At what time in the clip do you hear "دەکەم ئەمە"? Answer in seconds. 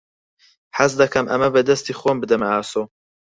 1.01-1.49